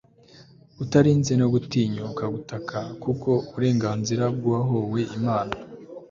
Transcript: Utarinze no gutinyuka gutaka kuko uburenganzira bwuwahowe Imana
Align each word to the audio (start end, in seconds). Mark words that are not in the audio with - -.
Utarinze 0.83 1.33
no 1.41 1.47
gutinyuka 1.53 2.23
gutaka 2.35 2.77
kuko 3.03 3.29
uburenganzira 3.49 4.23
bwuwahowe 4.35 5.01
Imana 5.17 5.53